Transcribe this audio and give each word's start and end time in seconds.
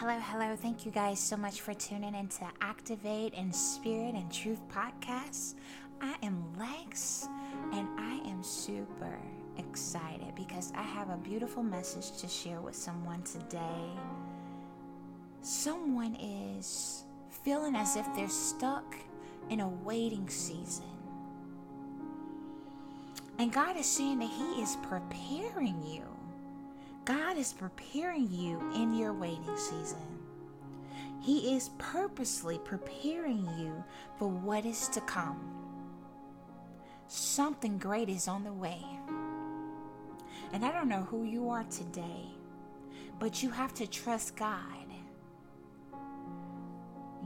Hello, 0.00 0.16
hello. 0.30 0.54
Thank 0.54 0.86
you 0.86 0.92
guys 0.92 1.18
so 1.18 1.36
much 1.36 1.60
for 1.60 1.74
tuning 1.74 2.10
in 2.10 2.14
into 2.14 2.46
Activate 2.60 3.34
in 3.34 3.52
Spirit 3.52 4.14
and 4.14 4.32
Truth 4.32 4.60
podcast. 4.68 5.56
I 6.00 6.14
am 6.22 6.40
Lex 6.56 7.26
and 7.72 7.88
I 7.98 8.20
am 8.24 8.44
super 8.44 9.18
excited 9.56 10.36
because 10.36 10.72
I 10.76 10.82
have 10.82 11.10
a 11.10 11.16
beautiful 11.16 11.64
message 11.64 12.16
to 12.18 12.28
share 12.28 12.60
with 12.60 12.76
someone 12.76 13.24
today. 13.24 13.90
Someone 15.42 16.14
is 16.14 17.02
feeling 17.42 17.74
as 17.74 17.96
if 17.96 18.06
they're 18.14 18.28
stuck 18.28 18.94
in 19.50 19.58
a 19.58 19.68
waiting 19.68 20.28
season. 20.28 20.84
And 23.40 23.52
God 23.52 23.76
is 23.76 23.86
saying 23.86 24.20
that 24.20 24.30
He 24.30 24.62
is 24.62 24.76
preparing 24.76 25.82
you 25.84 26.04
God 27.08 27.38
is 27.38 27.54
preparing 27.54 28.30
you 28.30 28.60
in 28.74 28.92
your 28.92 29.14
waiting 29.14 29.56
season. 29.56 29.96
He 31.22 31.56
is 31.56 31.70
purposely 31.78 32.60
preparing 32.66 33.48
you 33.58 33.82
for 34.18 34.28
what 34.28 34.66
is 34.66 34.88
to 34.88 35.00
come. 35.00 35.40
Something 37.06 37.78
great 37.78 38.10
is 38.10 38.28
on 38.28 38.44
the 38.44 38.52
way. 38.52 38.84
And 40.52 40.62
I 40.62 40.70
don't 40.70 40.90
know 40.90 41.00
who 41.04 41.24
you 41.24 41.48
are 41.48 41.64
today, 41.70 42.26
but 43.18 43.42
you 43.42 43.48
have 43.48 43.72
to 43.76 43.86
trust 43.86 44.36
God. 44.36 44.60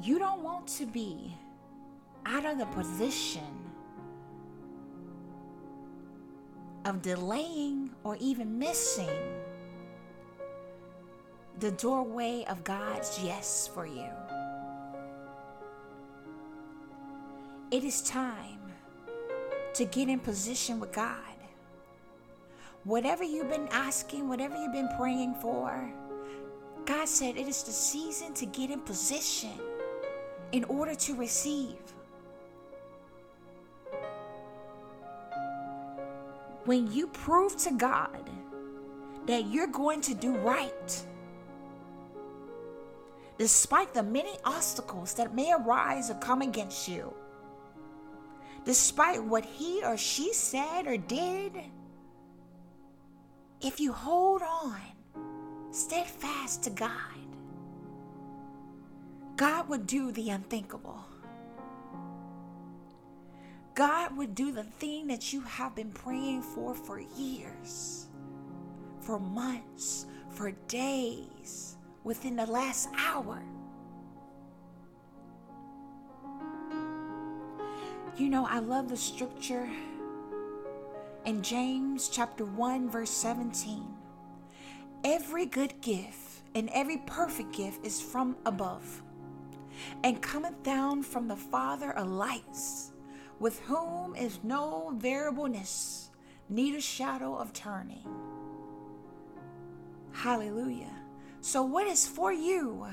You 0.00 0.20
don't 0.20 0.44
want 0.44 0.69
to 0.78 0.86
be 0.86 1.36
out 2.24 2.46
of 2.46 2.58
the 2.58 2.66
position 2.66 3.42
of 6.84 7.02
delaying 7.02 7.91
or 8.05 8.16
even 8.20 8.60
missing 8.60 9.08
the 11.59 11.70
doorway 11.73 12.45
of 12.48 12.65
God's 12.65 13.19
yes 13.23 13.69
for 13.73 13.87
you. 13.87 14.09
It 17.70 17.84
is 17.84 18.03
time 18.03 18.61
to 19.75 19.84
get 19.84 20.09
in 20.09 20.20
position 20.20 20.81
with 20.81 20.92
God. 20.92 21.17
Whatever 22.84 23.25
you've 23.25 23.48
been 23.48 23.69
asking, 23.70 24.28
whatever 24.28 24.56
you've 24.56 24.72
been 24.72 24.91
praying 24.98 25.34
for, 25.36 25.91
God 26.84 27.06
said 27.06 27.36
it 27.36 27.47
is 27.47 27.62
the 27.62 27.70
season 27.70 28.34
to 28.34 28.47
get 28.47 28.70
in 28.70 28.81
position 28.81 29.59
in 30.50 30.64
order 30.64 30.94
to 30.94 31.14
receive. 31.14 31.78
When 36.64 36.92
you 36.92 37.06
prove 37.09 37.56
to 37.59 37.72
God 37.72 38.28
that 39.27 39.47
you're 39.47 39.69
going 39.69 40.00
to 40.03 40.14
do 40.14 40.37
right, 40.39 41.06
despite 43.42 43.92
the 43.92 44.04
many 44.04 44.36
obstacles 44.44 45.14
that 45.14 45.34
may 45.34 45.52
arise 45.52 46.08
or 46.08 46.14
come 46.14 46.42
against 46.42 46.86
you, 46.86 47.12
despite 48.64 49.20
what 49.20 49.44
he 49.44 49.82
or 49.84 49.96
she 49.96 50.32
said 50.32 50.86
or 50.86 50.96
did, 50.96 51.50
if 53.60 53.80
you 53.80 53.92
hold 53.92 54.42
on 54.42 54.78
steadfast 55.72 56.62
to 56.62 56.70
God, 56.70 57.18
God 59.34 59.68
would 59.68 59.88
do 59.88 60.12
the 60.12 60.30
unthinkable. 60.30 61.04
God 63.74 64.16
would 64.16 64.36
do 64.36 64.52
the 64.52 64.62
thing 64.62 65.08
that 65.08 65.32
you 65.32 65.40
have 65.40 65.74
been 65.74 65.90
praying 65.90 66.42
for 66.42 66.76
for 66.76 67.00
years, 67.00 68.06
for 69.00 69.18
months, 69.18 70.06
for 70.30 70.52
days 70.68 71.76
within 72.05 72.36
the 72.36 72.47
last 72.47 72.89
hour. 72.97 73.42
You 78.17 78.28
know, 78.28 78.47
I 78.47 78.59
love 78.59 78.89
the 78.89 78.97
scripture 78.97 79.69
in 81.25 81.43
James 81.43 82.09
chapter 82.09 82.44
1 82.44 82.91
verse 82.91 83.10
17. 83.10 83.87
Every 85.04 85.47
good 85.47 85.81
gift 85.81 86.43
and 86.54 86.69
every 86.72 86.99
perfect 86.99 87.53
gift 87.53 87.84
is 87.84 88.00
from 88.00 88.37
above 88.44 89.03
and 90.05 90.21
cometh 90.21 90.62
down 90.62 91.03
from 91.03 91.28
the 91.28 91.37
Father 91.37 91.93
of 91.93 92.09
lights, 92.09 92.93
with 93.41 93.60
whom 93.60 94.15
is 94.15 94.38
no 94.43 94.93
variableness, 94.97 96.10
neither 96.49 96.81
shadow 96.81 97.34
of 97.34 97.53
turning. 97.53 98.06
Hallelujah. 100.12 101.01
So, 101.44 101.64
what 101.64 101.88
is 101.88 102.06
for 102.06 102.32
you 102.32 102.86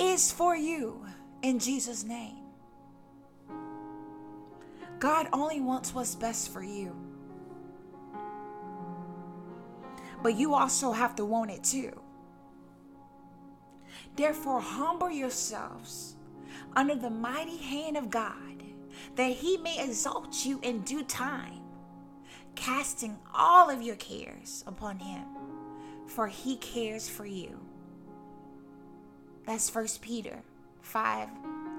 is 0.00 0.32
for 0.32 0.56
you 0.56 1.04
in 1.42 1.58
Jesus' 1.58 2.04
name. 2.04 2.38
God 4.98 5.28
only 5.34 5.60
wants 5.60 5.94
what's 5.94 6.14
best 6.14 6.50
for 6.50 6.62
you. 6.62 6.96
But 10.22 10.36
you 10.36 10.54
also 10.54 10.90
have 10.90 11.14
to 11.16 11.24
want 11.26 11.50
it 11.50 11.62
too. 11.62 11.92
Therefore, 14.16 14.62
humble 14.62 15.10
yourselves 15.10 16.16
under 16.74 16.94
the 16.94 17.10
mighty 17.10 17.58
hand 17.58 17.98
of 17.98 18.08
God, 18.08 18.62
that 19.16 19.32
he 19.32 19.58
may 19.58 19.84
exalt 19.84 20.46
you 20.46 20.60
in 20.62 20.80
due 20.80 21.04
time, 21.04 21.60
casting 22.54 23.18
all 23.34 23.68
of 23.68 23.82
your 23.82 23.96
cares 23.96 24.64
upon 24.66 24.98
him 24.98 25.26
for 26.06 26.28
he 26.28 26.56
cares 26.56 27.08
for 27.08 27.26
you. 27.26 27.60
That's 29.46 29.70
First 29.70 30.02
Peter 30.02 30.42
5, 30.82 31.28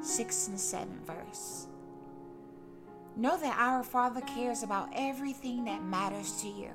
6, 0.02 0.48
and 0.48 0.60
7 0.60 1.00
verse. 1.06 1.68
Know 3.18 3.38
that 3.38 3.58
our 3.58 3.84
Father 3.84 4.22
cares 4.22 4.64
about 4.64 4.90
everything 4.96 5.66
that 5.66 5.84
matters 5.84 6.42
to 6.42 6.48
you. 6.48 6.70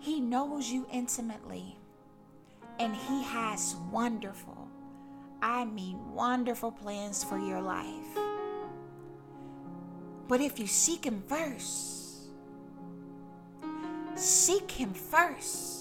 He 0.00 0.20
knows 0.20 0.68
you 0.68 0.86
intimately, 0.92 1.76
and 2.78 2.94
He 2.94 3.22
has 3.22 3.76
wonderful, 3.90 4.68
I 5.40 5.64
mean, 5.64 6.12
wonderful 6.12 6.72
plans 6.72 7.22
for 7.22 7.38
your 7.38 7.60
life. 7.62 8.18
But 10.26 10.40
if 10.40 10.58
you 10.58 10.66
seek 10.66 11.04
Him 11.04 11.22
first, 11.28 12.30
seek 14.16 14.72
Him 14.72 14.92
first 14.92 15.71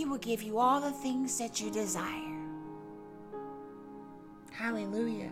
he 0.00 0.06
will 0.06 0.16
give 0.16 0.42
you 0.42 0.56
all 0.56 0.80
the 0.80 0.90
things 0.90 1.36
that 1.36 1.60
you 1.60 1.70
desire. 1.70 2.38
Hallelujah. 4.50 5.28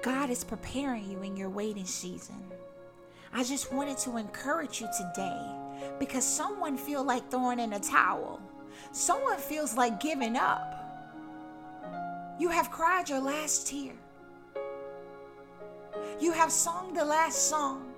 God 0.00 0.30
is 0.30 0.44
preparing 0.44 1.10
you 1.10 1.22
in 1.22 1.36
your 1.36 1.50
waiting 1.50 1.86
season. 1.86 2.40
I 3.32 3.42
just 3.42 3.72
wanted 3.72 3.98
to 3.98 4.16
encourage 4.16 4.80
you 4.80 4.86
today 4.96 5.42
because 5.98 6.24
someone 6.24 6.76
feel 6.76 7.02
like 7.02 7.28
throwing 7.32 7.58
in 7.58 7.72
a 7.72 7.80
towel. 7.80 8.40
Someone 8.92 9.38
feels 9.38 9.76
like 9.76 9.98
giving 9.98 10.36
up. 10.36 10.72
You 12.38 12.48
have 12.50 12.70
cried 12.70 13.08
your 13.08 13.22
last 13.22 13.66
tear. 13.66 13.94
You 16.20 16.30
have 16.30 16.52
sung 16.52 16.94
the 16.94 17.04
last 17.04 17.50
song. 17.50 17.92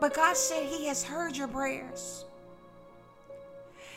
But 0.00 0.14
God 0.14 0.36
said 0.36 0.66
He 0.66 0.86
has 0.86 1.02
heard 1.02 1.36
your 1.36 1.48
prayers. 1.48 2.24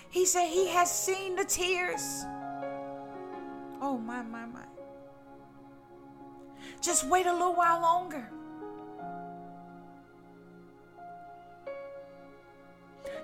He 0.10 0.26
said 0.26 0.48
He 0.48 0.68
has 0.70 0.92
seen 0.92 1.36
the 1.36 1.46
tears. 1.46 2.26
Oh, 3.82 3.98
my, 3.98 4.22
my, 4.22 4.46
my. 4.46 4.64
Just 6.82 7.06
wait 7.08 7.26
a 7.26 7.34
little 7.34 7.54
while 7.54 7.82
longer. 7.82 8.30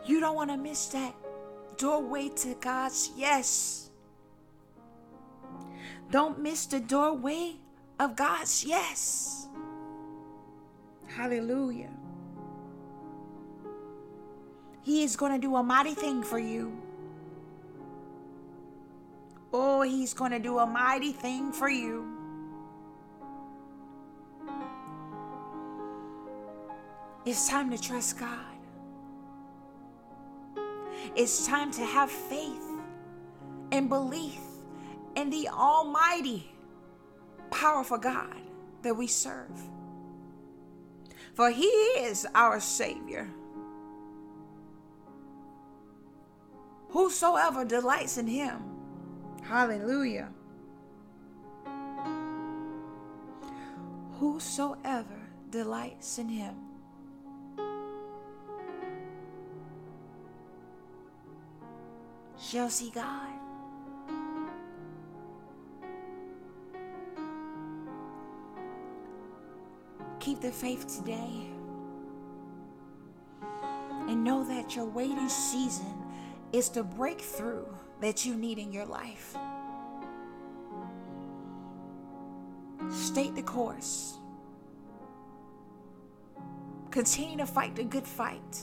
You 0.05 0.19
don't 0.19 0.35
want 0.35 0.49
to 0.49 0.57
miss 0.57 0.87
that 0.87 1.15
doorway 1.77 2.29
to 2.29 2.55
God's 2.55 3.11
yes. 3.15 3.89
Don't 6.11 6.39
miss 6.39 6.65
the 6.65 6.79
doorway 6.79 7.55
of 7.99 8.15
God's 8.15 8.63
yes. 8.65 9.47
Hallelujah. 11.07 11.89
He 14.83 15.03
is 15.03 15.15
going 15.15 15.31
to 15.31 15.39
do 15.39 15.55
a 15.55 15.63
mighty 15.63 15.93
thing 15.93 16.23
for 16.23 16.37
you. 16.37 16.77
Oh, 19.53 19.81
He's 19.81 20.13
going 20.13 20.31
to 20.31 20.39
do 20.39 20.59
a 20.59 20.67
mighty 20.67 21.13
thing 21.13 21.51
for 21.51 21.69
you. 21.69 22.05
It's 27.25 27.47
time 27.47 27.71
to 27.71 27.77
trust 27.77 28.19
God. 28.19 28.39
It's 31.15 31.47
time 31.47 31.71
to 31.71 31.85
have 31.85 32.11
faith 32.11 32.67
and 33.71 33.87
belief 33.87 34.39
in 35.15 35.29
the 35.29 35.47
Almighty, 35.47 36.51
powerful 37.51 37.97
God 37.97 38.41
that 38.81 38.95
we 38.95 39.07
serve. 39.07 39.61
For 41.33 41.49
He 41.49 41.65
is 41.65 42.27
our 42.35 42.59
Savior. 42.59 43.29
Whosoever 46.93 47.65
delights 47.65 48.19
in 48.19 48.27
him. 48.27 48.61
Hallelujah. 49.41 50.29
Whosoever 54.19 55.19
delights 55.49 56.19
in 56.19 56.29
him. 56.29 56.53
Shall 62.39 62.69
see 62.69 62.91
God. 62.91 63.39
Keep 70.19 70.41
the 70.41 70.51
faith 70.51 70.85
today. 70.95 71.47
And 74.07 74.23
know 74.23 74.43
that 74.43 74.75
your 74.75 74.85
waiting 74.85 75.27
season 75.27 76.03
is 76.53 76.69
the 76.69 76.83
breakthrough 76.83 77.65
that 77.99 78.25
you 78.25 78.35
need 78.35 78.59
in 78.59 78.71
your 78.71 78.85
life. 78.85 79.35
State 82.91 83.35
the 83.35 83.41
course. 83.41 84.17
Continue 86.91 87.37
to 87.37 87.45
fight 87.47 87.75
the 87.75 87.83
good 87.83 88.07
fight 88.07 88.61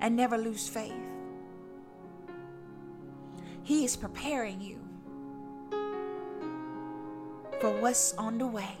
and 0.00 0.16
never 0.16 0.36
lose 0.36 0.68
faith. 0.68 0.92
He 3.62 3.84
is 3.84 3.96
preparing 3.96 4.60
you 4.60 4.80
for 7.60 7.70
what's 7.80 8.14
on 8.14 8.38
the 8.38 8.46
way. 8.46 8.76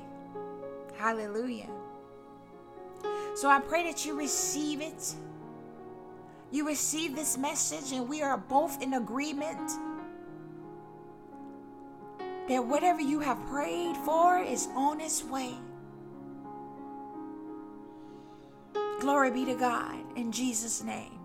Hallelujah. 0.96 1.68
So 3.36 3.48
I 3.48 3.60
pray 3.60 3.84
that 3.84 4.04
you 4.04 4.18
receive 4.18 4.80
it. 4.80 5.14
You 6.50 6.66
receive 6.66 7.14
this 7.14 7.36
message, 7.36 7.92
and 7.92 8.08
we 8.08 8.22
are 8.22 8.38
both 8.38 8.82
in 8.82 8.94
agreement 8.94 9.70
that 12.48 12.64
whatever 12.64 13.00
you 13.00 13.20
have 13.20 13.38
prayed 13.46 13.96
for 13.98 14.38
is 14.38 14.68
on 14.74 15.00
its 15.00 15.22
way. 15.22 15.54
Glory 19.00 19.30
be 19.30 19.44
to 19.44 19.54
God 19.54 19.98
in 20.16 20.32
Jesus' 20.32 20.82
name. 20.82 21.17